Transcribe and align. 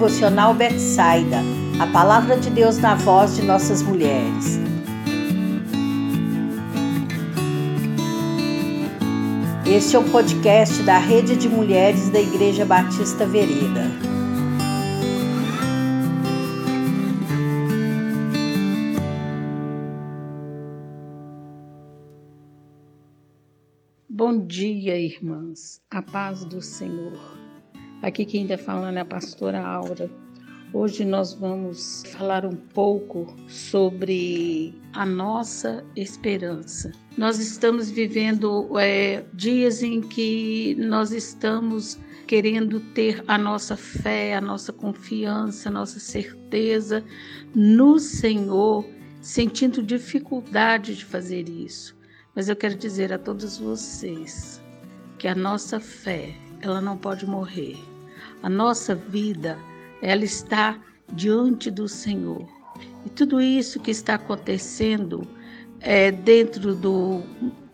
Devocional 0.00 0.54
Betsaida, 0.54 1.42
a 1.78 1.86
palavra 1.88 2.38
de 2.38 2.48
Deus 2.48 2.78
na 2.78 2.94
voz 2.94 3.36
de 3.36 3.42
nossas 3.42 3.82
mulheres. 3.82 4.58
Este 9.66 9.96
é 9.96 9.98
o 9.98 10.10
podcast 10.10 10.82
da 10.84 10.96
Rede 10.96 11.36
de 11.36 11.50
Mulheres 11.50 12.08
da 12.08 12.18
Igreja 12.18 12.64
Batista 12.64 13.26
Vereda. 13.26 13.90
Bom 24.08 24.46
dia, 24.46 24.98
irmãs. 24.98 25.82
A 25.90 26.00
paz 26.00 26.42
do 26.46 26.62
Senhor. 26.62 27.49
Aqui 28.02 28.24
quem 28.24 28.44
está 28.44 28.56
falando 28.56 28.96
é 28.96 29.00
a 29.00 29.04
pastora 29.04 29.60
Aura. 29.60 30.10
Hoje 30.72 31.04
nós 31.04 31.34
vamos 31.34 32.02
falar 32.06 32.46
um 32.46 32.56
pouco 32.56 33.36
sobre 33.46 34.74
a 34.94 35.04
nossa 35.04 35.84
esperança. 35.94 36.92
Nós 37.18 37.38
estamos 37.38 37.90
vivendo 37.90 38.78
é, 38.78 39.22
dias 39.34 39.82
em 39.82 40.00
que 40.00 40.74
nós 40.78 41.12
estamos 41.12 41.98
querendo 42.26 42.80
ter 42.80 43.22
a 43.28 43.36
nossa 43.36 43.76
fé, 43.76 44.34
a 44.34 44.40
nossa 44.40 44.72
confiança, 44.72 45.68
a 45.68 45.72
nossa 45.72 46.00
certeza 46.00 47.04
no 47.54 47.98
Senhor, 47.98 48.86
sentindo 49.20 49.82
dificuldade 49.82 50.96
de 50.96 51.04
fazer 51.04 51.50
isso. 51.50 51.94
Mas 52.34 52.48
eu 52.48 52.56
quero 52.56 52.76
dizer 52.76 53.12
a 53.12 53.18
todos 53.18 53.58
vocês 53.58 54.58
que 55.18 55.28
a 55.28 55.34
nossa 55.34 55.78
fé, 55.78 56.34
ela 56.62 56.80
não 56.80 56.96
pode 56.96 57.26
morrer. 57.26 57.89
A 58.42 58.48
nossa 58.48 58.94
vida, 58.94 59.58
ela 60.02 60.24
está 60.24 60.78
diante 61.12 61.70
do 61.70 61.88
Senhor. 61.88 62.46
E 63.04 63.10
tudo 63.10 63.40
isso 63.40 63.80
que 63.80 63.90
está 63.90 64.14
acontecendo 64.14 65.26
é, 65.80 66.10
dentro 66.10 66.74
do, 66.74 67.22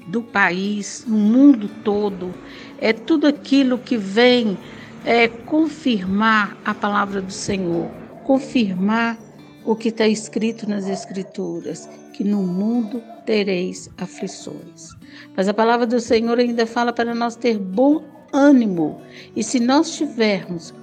do 0.08 0.22
país, 0.22 1.04
no 1.06 1.16
mundo 1.16 1.68
todo, 1.84 2.32
é 2.78 2.92
tudo 2.92 3.26
aquilo 3.26 3.78
que 3.78 3.96
vem 3.96 4.56
é, 5.04 5.28
confirmar 5.28 6.56
a 6.64 6.74
palavra 6.74 7.20
do 7.20 7.32
Senhor, 7.32 7.90
confirmar 8.24 9.18
o 9.64 9.74
que 9.74 9.88
está 9.88 10.06
escrito 10.06 10.68
nas 10.68 10.88
Escrituras, 10.88 11.88
que 12.12 12.22
no 12.22 12.42
mundo 12.42 13.02
tereis 13.24 13.90
aflições. 13.98 14.90
Mas 15.36 15.48
a 15.48 15.54
palavra 15.54 15.86
do 15.86 16.00
Senhor 16.00 16.38
ainda 16.38 16.66
fala 16.66 16.92
para 16.92 17.14
nós 17.14 17.36
ter 17.36 17.58
bom 17.58 18.04
ânimo. 18.36 19.00
E 19.34 19.42
se 19.42 19.58
nós 19.58 19.96
tivermos 19.96 20.74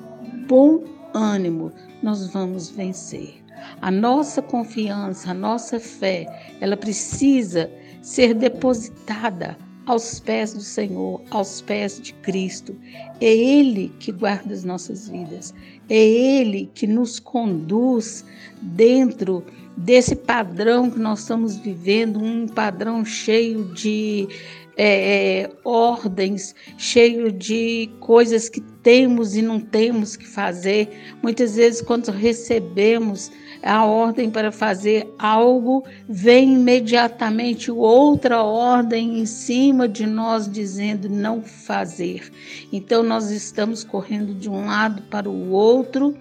bom 0.47 0.83
ânimo, 1.13 1.71
nós 2.01 2.27
vamos 2.27 2.69
vencer. 2.69 3.35
A 3.81 3.89
nossa 3.89 4.41
confiança, 4.41 5.31
a 5.31 5.33
nossa 5.33 5.79
fé, 5.79 6.27
ela 6.59 6.75
precisa 6.75 7.71
ser 8.01 8.33
depositada 8.33 9.57
aos 9.85 10.19
pés 10.19 10.53
do 10.53 10.61
Senhor, 10.61 11.21
aos 11.29 11.61
pés 11.61 12.01
de 12.01 12.13
Cristo. 12.15 12.75
É 13.21 13.33
Ele 13.33 13.93
que 13.99 14.11
guarda 14.11 14.53
as 14.53 14.63
nossas 14.63 15.07
vidas, 15.07 15.53
é 15.89 15.95
Ele 15.95 16.69
que 16.73 16.87
nos 16.87 17.19
conduz 17.19 18.25
dentro 18.61 19.43
desse 19.75 20.15
padrão 20.15 20.89
que 20.89 20.99
nós 20.99 21.19
estamos 21.19 21.57
vivendo, 21.57 22.21
um 22.21 22.47
padrão 22.47 23.03
cheio 23.03 23.65
de 23.73 24.27
é, 24.75 25.41
é, 25.41 25.51
ordens, 25.63 26.55
cheio 26.77 27.31
de 27.31 27.89
coisas 27.99 28.49
que 28.49 28.59
temos 28.61 29.35
e 29.35 29.41
não 29.41 29.59
temos 29.59 30.15
que 30.15 30.25
fazer. 30.25 30.89
Muitas 31.21 31.55
vezes, 31.55 31.81
quando 31.81 32.09
recebemos 32.09 33.31
a 33.61 33.85
ordem 33.85 34.29
para 34.29 34.51
fazer 34.51 35.07
algo, 35.17 35.85
vem 36.09 36.53
imediatamente 36.53 37.71
outra 37.71 38.41
ordem 38.41 39.19
em 39.19 39.25
cima 39.25 39.87
de 39.87 40.05
nós 40.05 40.49
dizendo 40.49 41.07
não 41.07 41.41
fazer. 41.41 42.31
Então, 42.71 43.03
nós 43.03 43.29
estamos 43.31 43.83
correndo 43.83 44.33
de 44.33 44.49
um 44.49 44.65
lado 44.65 45.01
para 45.03 45.29
o 45.29 45.51
outro, 45.51 46.17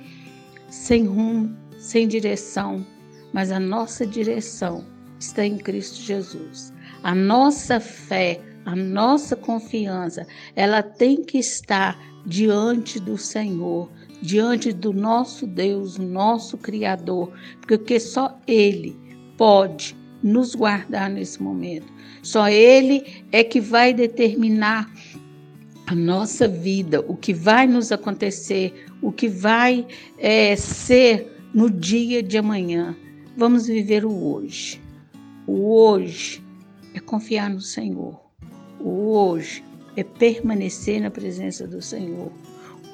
sem 0.69 1.07
rumo, 1.07 1.57
sem 1.79 2.07
direção, 2.07 2.87
mas 3.33 3.51
a 3.51 3.59
nossa 3.59 4.07
direção 4.07 4.85
está 5.19 5.45
em 5.45 5.59
Cristo 5.59 6.01
Jesus. 6.01 6.72
A 7.03 7.15
nossa 7.15 7.81
fé, 7.81 8.41
a 8.65 8.77
nossa 8.77 9.35
confiança, 9.35 10.27
ela 10.55 10.83
tem 10.83 11.23
que 11.23 11.39
estar 11.39 11.99
diante 12.25 13.01
do 13.01 13.19
Senhor, 13.19 13.91
diante 14.23 14.73
do 14.73 14.93
nosso 14.93 15.47
Deus, 15.47 15.99
nosso 15.99 16.57
Criador, 16.57 17.33
porque 17.67 17.99
só 17.99 18.39
Ele 18.47 18.97
pode 19.37 19.97
nos 20.23 20.55
guardar 20.55 21.11
nesse 21.11 21.43
momento. 21.43 21.93
Só 22.23 22.49
Ele 22.49 23.25
é 23.33 23.43
que 23.43 23.61
vai 23.61 23.93
determinar 23.93 24.89
a 25.89 25.95
nossa 25.95 26.47
vida, 26.47 27.01
o 27.01 27.17
que 27.17 27.35
vai 27.35 27.67
nos 27.67 27.91
acontecer, 27.91 28.87
o 29.03 29.11
que 29.11 29.29
vai 29.29 29.85
é, 30.19 30.55
ser 30.55 31.37
no 31.53 31.69
dia 31.69 32.23
de 32.23 32.39
amanhã. 32.39 32.97
Vamos 33.37 33.67
viver 33.67 34.05
o 34.05 34.25
hoje. 34.25 34.81
O 35.47 35.75
hoje 35.75 36.43
é 36.95 37.01
confiar 37.01 37.51
no 37.51 37.61
Senhor. 37.61 38.21
O 38.81 39.13
hoje 39.13 39.65
é 39.97 40.03
permanecer 40.03 41.01
na 41.01 41.11
presença 41.11 41.67
do 41.67 41.81
Senhor. 41.81 42.33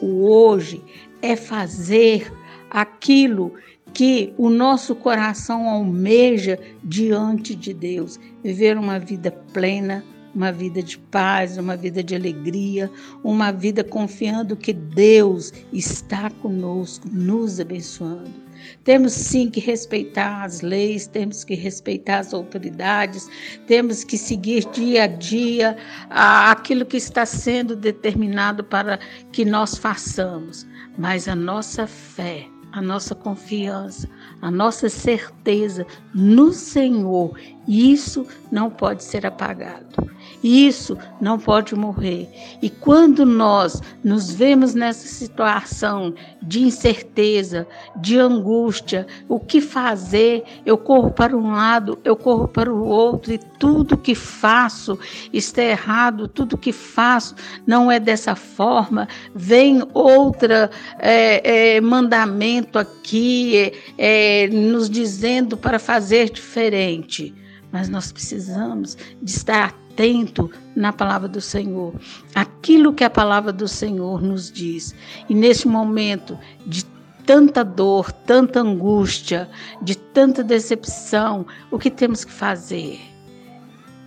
O 0.00 0.28
hoje 0.28 0.82
é 1.22 1.34
fazer 1.36 2.32
aquilo 2.70 3.54
que 3.92 4.32
o 4.36 4.50
nosso 4.50 4.94
coração 4.94 5.68
almeja 5.68 6.58
diante 6.84 7.54
de 7.54 7.72
Deus, 7.72 8.20
viver 8.44 8.76
uma 8.76 8.98
vida 8.98 9.30
plena, 9.52 10.04
uma 10.34 10.52
vida 10.52 10.82
de 10.82 10.98
paz, 10.98 11.56
uma 11.56 11.76
vida 11.76 12.02
de 12.02 12.14
alegria, 12.14 12.90
uma 13.24 13.50
vida 13.50 13.82
confiando 13.82 14.56
que 14.56 14.72
Deus 14.72 15.52
está 15.72 16.30
conosco, 16.30 17.08
nos 17.10 17.58
abençoando. 17.58 18.47
Temos 18.84 19.12
sim 19.12 19.50
que 19.50 19.60
respeitar 19.60 20.44
as 20.44 20.60
leis, 20.60 21.06
temos 21.06 21.44
que 21.44 21.54
respeitar 21.54 22.18
as 22.20 22.32
autoridades, 22.34 23.28
temos 23.66 24.04
que 24.04 24.16
seguir 24.16 24.64
dia 24.72 25.04
a 25.04 25.06
dia 25.06 25.76
aquilo 26.10 26.86
que 26.86 26.96
está 26.96 27.26
sendo 27.26 27.76
determinado 27.76 28.64
para 28.64 28.98
que 29.32 29.44
nós 29.44 29.76
façamos. 29.76 30.66
Mas 30.96 31.28
a 31.28 31.34
nossa 31.34 31.86
fé, 31.86 32.46
a 32.72 32.82
nossa 32.82 33.14
confiança, 33.14 34.08
a 34.42 34.50
nossa 34.50 34.88
certeza 34.88 35.86
no 36.14 36.52
Senhor, 36.52 37.38
isso 37.68 38.26
não 38.50 38.70
pode 38.70 39.04
ser 39.04 39.26
apagado. 39.26 40.08
Isso 40.42 40.96
não 41.20 41.38
pode 41.38 41.74
morrer. 41.74 42.28
E 42.62 42.70
quando 42.70 43.26
nós 43.26 43.82
nos 44.04 44.30
vemos 44.30 44.72
nessa 44.72 45.08
situação 45.08 46.14
de 46.40 46.62
incerteza, 46.62 47.66
de 47.96 48.18
angústia, 48.18 49.06
o 49.28 49.40
que 49.40 49.60
fazer? 49.60 50.44
Eu 50.64 50.78
corro 50.78 51.10
para 51.10 51.36
um 51.36 51.50
lado, 51.50 51.98
eu 52.04 52.16
corro 52.16 52.46
para 52.46 52.72
o 52.72 52.86
outro, 52.86 53.32
e 53.32 53.38
tudo 53.58 53.98
que 53.98 54.14
faço 54.14 54.96
está 55.32 55.62
errado, 55.62 56.28
tudo 56.28 56.56
que 56.56 56.72
faço 56.72 57.34
não 57.66 57.90
é 57.90 57.98
dessa 57.98 58.36
forma. 58.36 59.08
Vem 59.34 59.82
outra 59.92 60.70
é, 61.00 61.76
é, 61.76 61.80
mandamento 61.80 62.78
aqui, 62.78 63.72
é, 63.98 64.44
é 64.44 64.48
nos 64.48 64.88
dizendo 64.88 65.56
para 65.56 65.80
fazer 65.80 66.30
diferente. 66.30 67.34
Mas 67.70 67.88
nós 67.88 68.10
precisamos 68.10 68.96
de 69.22 69.30
estar 69.30 69.74
atento 69.98 70.48
na 70.76 70.92
palavra 70.92 71.26
do 71.26 71.40
Senhor, 71.40 71.92
aquilo 72.32 72.92
que 72.92 73.02
a 73.02 73.10
palavra 73.10 73.52
do 73.52 73.66
Senhor 73.66 74.22
nos 74.22 74.50
diz. 74.50 74.94
E 75.28 75.34
neste 75.34 75.66
momento 75.66 76.38
de 76.64 76.84
tanta 77.26 77.64
dor, 77.64 78.12
tanta 78.12 78.60
angústia, 78.60 79.50
de 79.82 79.96
tanta 79.98 80.44
decepção, 80.44 81.44
o 81.68 81.78
que 81.78 81.90
temos 81.90 82.24
que 82.24 82.30
fazer? 82.30 83.00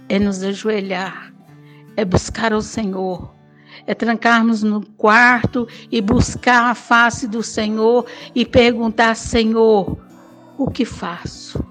É 0.08 0.18
nos 0.18 0.42
ajoelhar, 0.42 1.34
é 1.98 2.06
buscar 2.06 2.54
o 2.54 2.62
Senhor, 2.62 3.36
é 3.86 3.94
trancarmos 3.94 4.64
no 4.64 4.86
quarto 4.92 5.68
e 5.92 6.02
buscar 6.02 6.72
a 6.72 6.76
face 6.76 7.28
do 7.28 7.44
Senhor 7.44 8.06
e 8.34 8.46
perguntar: 8.46 9.16
Senhor, 9.16 9.98
o 10.58 10.72
que 10.72 10.86
faço? 10.86 11.71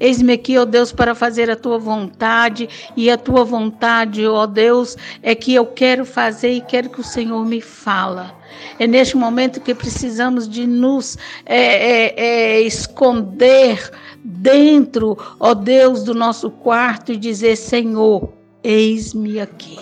Eis-me 0.00 0.32
aqui, 0.32 0.56
ó 0.56 0.64
Deus, 0.64 0.90
para 0.90 1.14
fazer 1.14 1.50
a 1.50 1.56
tua 1.56 1.78
vontade, 1.78 2.68
e 2.96 3.10
a 3.10 3.18
tua 3.18 3.44
vontade, 3.44 4.26
ó 4.26 4.46
Deus, 4.46 4.96
é 5.22 5.34
que 5.34 5.54
eu 5.54 5.66
quero 5.66 6.06
fazer 6.06 6.52
e 6.52 6.62
quero 6.62 6.88
que 6.88 7.00
o 7.00 7.04
Senhor 7.04 7.44
me 7.44 7.60
fala. 7.60 8.34
É 8.78 8.86
neste 8.86 9.16
momento 9.16 9.60
que 9.60 9.74
precisamos 9.74 10.48
de 10.48 10.66
nos 10.66 11.18
é, 11.44 11.58
é, 11.58 12.14
é, 12.16 12.60
esconder 12.62 13.90
dentro, 14.24 15.18
ó 15.38 15.52
Deus, 15.52 16.02
do 16.02 16.14
nosso 16.14 16.50
quarto 16.50 17.12
e 17.12 17.16
dizer: 17.16 17.56
Senhor, 17.56 18.32
eis-me 18.64 19.38
aqui. 19.38 19.78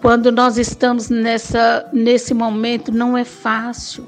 Quando 0.00 0.30
nós 0.30 0.56
estamos 0.56 1.10
nessa, 1.10 1.88
nesse 1.92 2.32
momento, 2.32 2.92
não 2.92 3.16
é 3.16 3.24
fácil. 3.24 4.06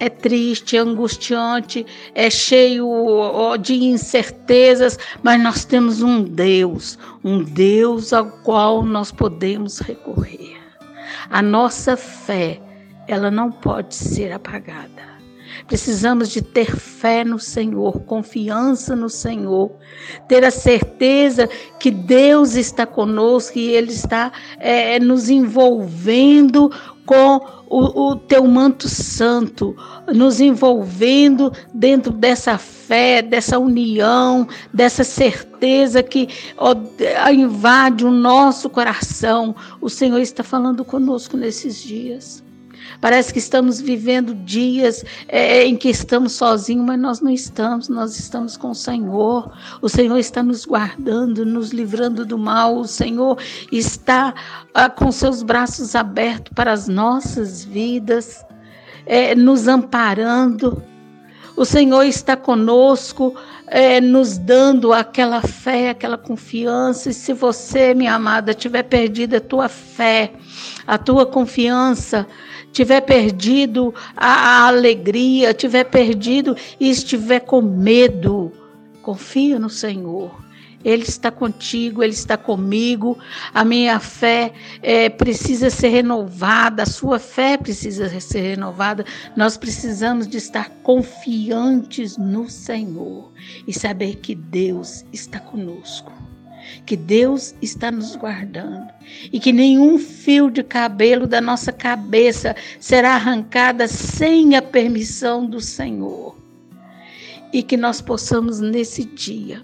É 0.00 0.08
triste, 0.08 0.76
é 0.76 0.80
angustiante, 0.80 1.84
é 2.14 2.30
cheio 2.30 2.88
de 3.60 3.74
incertezas, 3.74 4.98
mas 5.22 5.42
nós 5.42 5.64
temos 5.64 6.02
um 6.02 6.22
Deus, 6.22 6.98
um 7.24 7.42
Deus 7.42 8.12
ao 8.12 8.26
qual 8.26 8.82
nós 8.82 9.10
podemos 9.10 9.78
recorrer. 9.80 10.56
A 11.30 11.42
nossa 11.42 11.96
fé, 11.96 12.60
ela 13.06 13.30
não 13.30 13.50
pode 13.50 13.94
ser 13.94 14.32
apagada. 14.32 15.17
Precisamos 15.66 16.28
de 16.28 16.42
ter 16.42 16.76
fé 16.76 17.24
no 17.24 17.38
Senhor, 17.38 18.00
confiança 18.00 18.94
no 18.94 19.08
Senhor, 19.08 19.70
ter 20.28 20.44
a 20.44 20.50
certeza 20.50 21.48
que 21.78 21.90
Deus 21.90 22.54
está 22.54 22.86
conosco 22.86 23.58
e 23.58 23.70
Ele 23.70 23.92
está 23.92 24.32
é, 24.58 24.98
nos 24.98 25.28
envolvendo 25.28 26.70
com 27.04 27.40
o, 27.70 28.10
o 28.10 28.16
teu 28.16 28.46
manto 28.46 28.86
santo, 28.86 29.74
nos 30.14 30.40
envolvendo 30.40 31.50
dentro 31.72 32.12
dessa 32.12 32.58
fé, 32.58 33.22
dessa 33.22 33.58
união, 33.58 34.46
dessa 34.72 35.04
certeza 35.04 36.02
que 36.02 36.28
ó, 36.56 36.74
invade 37.30 38.04
o 38.04 38.10
nosso 38.10 38.68
coração. 38.68 39.54
O 39.80 39.88
Senhor 39.88 40.18
está 40.18 40.42
falando 40.42 40.84
conosco 40.84 41.36
nesses 41.36 41.82
dias. 41.82 42.42
Parece 43.00 43.32
que 43.32 43.38
estamos 43.38 43.80
vivendo 43.80 44.34
dias 44.34 45.04
é, 45.28 45.64
em 45.64 45.76
que 45.76 45.88
estamos 45.88 46.32
sozinhos, 46.32 46.84
mas 46.84 46.98
nós 46.98 47.20
não 47.20 47.30
estamos, 47.30 47.88
nós 47.88 48.18
estamos 48.18 48.56
com 48.56 48.70
o 48.70 48.74
Senhor. 48.74 49.52
O 49.80 49.88
Senhor 49.88 50.18
está 50.18 50.42
nos 50.42 50.64
guardando, 50.64 51.46
nos 51.46 51.70
livrando 51.70 52.26
do 52.26 52.36
mal. 52.36 52.78
O 52.78 52.86
Senhor 52.86 53.38
está 53.70 54.34
ah, 54.74 54.90
com 54.90 55.12
seus 55.12 55.42
braços 55.42 55.94
abertos 55.94 56.52
para 56.54 56.72
as 56.72 56.88
nossas 56.88 57.64
vidas, 57.64 58.44
é, 59.06 59.34
nos 59.34 59.68
amparando. 59.68 60.82
O 61.58 61.64
Senhor 61.64 62.04
está 62.04 62.36
conosco, 62.36 63.34
é, 63.66 64.00
nos 64.00 64.38
dando 64.38 64.92
aquela 64.92 65.42
fé, 65.42 65.90
aquela 65.90 66.16
confiança. 66.16 67.10
E 67.10 67.14
se 67.14 67.32
você, 67.32 67.94
minha 67.94 68.14
amada, 68.14 68.54
tiver 68.54 68.84
perdido 68.84 69.34
a 69.36 69.40
tua 69.40 69.68
fé, 69.68 70.32
a 70.86 70.96
tua 70.96 71.26
confiança, 71.26 72.28
tiver 72.78 73.00
perdido 73.00 73.92
a, 74.16 74.28
a 74.28 74.68
alegria, 74.68 75.52
tiver 75.52 75.82
perdido 75.82 76.56
e 76.78 76.88
estiver 76.88 77.40
com 77.40 77.60
medo, 77.60 78.52
confia 79.02 79.58
no 79.58 79.68
Senhor. 79.68 80.30
Ele 80.84 81.02
está 81.02 81.28
contigo, 81.28 82.04
Ele 82.04 82.12
está 82.12 82.36
comigo. 82.36 83.18
A 83.52 83.64
minha 83.64 83.98
fé 83.98 84.52
é, 84.80 85.08
precisa 85.08 85.70
ser 85.70 85.88
renovada, 85.88 86.84
a 86.84 86.86
sua 86.86 87.18
fé 87.18 87.56
precisa 87.56 88.08
ser 88.20 88.42
renovada. 88.42 89.04
Nós 89.36 89.56
precisamos 89.56 90.28
de 90.28 90.36
estar 90.36 90.70
confiantes 90.84 92.16
no 92.16 92.48
Senhor 92.48 93.32
e 93.66 93.72
saber 93.72 94.18
que 94.18 94.36
Deus 94.36 95.04
está 95.12 95.40
conosco 95.40 96.17
que 96.84 96.96
Deus 96.96 97.54
está 97.60 97.90
nos 97.90 98.16
guardando 98.16 98.88
e 99.32 99.38
que 99.38 99.52
nenhum 99.52 99.98
fio 99.98 100.50
de 100.50 100.62
cabelo 100.62 101.26
da 101.26 101.40
nossa 101.40 101.72
cabeça 101.72 102.54
será 102.80 103.14
arrancada 103.14 103.86
sem 103.88 104.56
a 104.56 104.62
permissão 104.62 105.46
do 105.46 105.60
Senhor. 105.60 106.36
E 107.52 107.62
que 107.62 107.76
nós 107.76 108.00
possamos 108.00 108.60
nesse 108.60 109.04
dia 109.04 109.62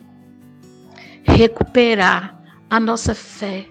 recuperar 1.25 2.41
a 2.69 2.81
nossa 2.81 3.15
fé, 3.15 3.67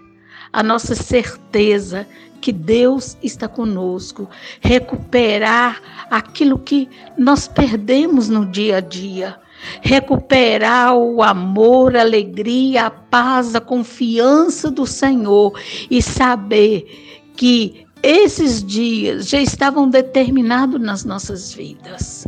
a 0.52 0.62
nossa 0.62 0.96
certeza 0.96 2.08
que 2.44 2.52
Deus 2.52 3.18
está 3.24 3.48
conosco, 3.48 4.30
recuperar 4.60 5.82
aquilo 6.12 6.60
que 6.60 6.90
nós 7.18 7.48
perdemos 7.48 8.28
no 8.28 8.46
dia 8.46 8.78
a 8.78 8.82
dia, 8.82 9.40
recuperar 9.82 10.96
o 10.96 11.22
amor, 11.22 11.96
a 11.96 12.02
alegria, 12.02 12.88
a 12.88 12.92
paz, 12.92 13.56
a 13.56 13.62
confiança 13.62 14.70
do 14.70 14.86
Senhor 14.86 15.54
e 15.90 16.02
saber 16.02 17.22
que 17.36 17.86
esses 18.02 18.64
dias 18.64 19.30
já 19.30 19.40
estavam 19.40 19.90
determinados 19.90 20.80
nas 20.80 21.06
nossas 21.06 21.54
vidas. 21.54 22.28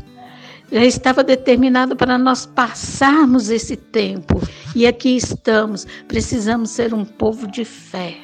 Já 0.72 0.84
estava 0.84 1.24
determinado 1.24 1.96
para 1.96 2.18
nós 2.18 2.46
passarmos 2.46 3.50
esse 3.50 3.76
tempo. 3.76 4.42
E 4.76 4.88
aqui 4.88 5.16
estamos. 5.16 5.86
Precisamos 6.08 6.72
ser 6.72 6.94
um 6.94 7.06
povo 7.06 7.48
de 7.48 7.64
fé, 7.64 8.18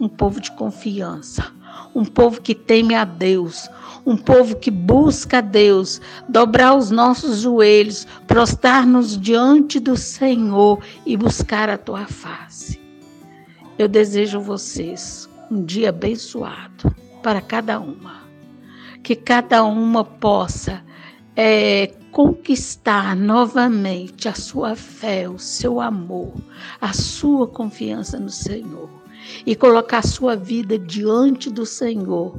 um 0.00 0.08
povo 0.08 0.40
de 0.40 0.50
confiança, 0.52 1.52
um 1.94 2.04
povo 2.04 2.40
que 2.40 2.54
teme 2.54 2.94
a 2.94 3.04
Deus, 3.04 3.68
um 4.06 4.16
povo 4.16 4.56
que 4.56 4.70
busca 4.70 5.38
a 5.38 5.40
Deus, 5.40 6.00
dobrar 6.28 6.74
os 6.74 6.90
nossos 6.90 7.40
joelhos, 7.40 8.06
prostrar-nos 8.26 9.18
diante 9.18 9.80
do 9.80 9.96
Senhor 9.96 10.82
e 11.06 11.16
buscar 11.16 11.68
a 11.68 11.78
tua 11.78 12.06
face. 12.06 12.80
Eu 13.78 13.88
desejo 13.88 14.38
a 14.38 14.42
vocês 14.42 15.28
um 15.50 15.64
dia 15.64 15.88
abençoado 15.88 16.94
para 17.22 17.40
cada 17.40 17.80
uma. 17.80 18.24
Que 19.02 19.16
cada 19.16 19.64
uma 19.64 20.04
possa 20.04 20.82
é, 21.36 21.92
conquistar 22.10 23.16
novamente 23.16 24.28
a 24.28 24.34
sua 24.34 24.76
fé, 24.76 25.28
o 25.28 25.38
seu 25.38 25.80
amor, 25.80 26.32
a 26.80 26.92
sua 26.92 27.46
confiança 27.46 28.18
no 28.18 28.30
Senhor 28.30 28.88
e 29.44 29.54
colocar 29.54 30.02
sua 30.02 30.36
vida 30.36 30.78
diante 30.78 31.50
do 31.50 31.64
Senhor, 31.64 32.38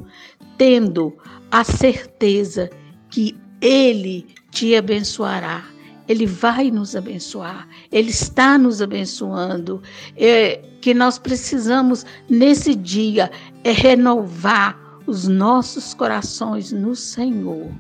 tendo 0.57 1.16
a 1.52 1.63
certeza 1.63 2.69
que 3.10 3.38
Ele 3.62 4.28
te 4.52 4.75
abençoará. 4.75 5.63
Ele 6.07 6.25
vai 6.25 6.69
nos 6.69 6.96
abençoar, 6.96 7.68
Ele 7.92 8.12
está 8.12 8.57
nos 8.57 8.81
abençoando. 8.81 9.81
É, 10.16 10.62
que 10.81 10.94
nós 10.94 11.18
precisamos, 11.18 12.06
nesse 12.30 12.75
dia, 12.75 13.31
é 13.63 13.72
renovar 13.72 14.80
os 15.07 15.28
nossos 15.28 15.94
corações 15.94 16.72
no 16.72 16.96
Senhor. 16.96 17.72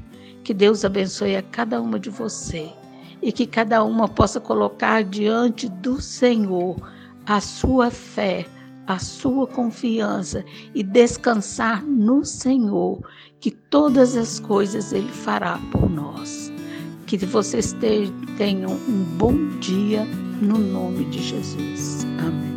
Que 0.43 0.53
Deus 0.53 0.83
abençoe 0.83 1.35
a 1.35 1.43
cada 1.43 1.79
uma 1.81 1.99
de 1.99 2.09
você 2.09 2.71
e 3.21 3.31
que 3.31 3.45
cada 3.45 3.83
uma 3.83 4.07
possa 4.07 4.39
colocar 4.39 5.03
diante 5.03 5.67
do 5.67 6.01
Senhor 6.01 6.75
a 7.25 7.41
sua 7.41 7.89
fé, 7.89 8.45
a 8.87 8.99
sua 8.99 9.47
confiança 9.47 10.43
e 10.73 10.83
descansar 10.83 11.83
no 11.83 12.23
Senhor, 12.23 12.99
que 13.39 13.51
todas 13.51 14.15
as 14.15 14.39
coisas 14.39 14.93
Ele 14.93 15.11
fará 15.11 15.59
por 15.71 15.89
nós. 15.89 16.51
Que 17.05 17.17
vocês 17.17 17.75
tenham 18.37 18.71
um 18.71 19.03
bom 19.17 19.49
dia 19.59 20.05
no 20.41 20.57
nome 20.57 21.05
de 21.05 21.21
Jesus. 21.21 22.05
Amém. 22.19 22.54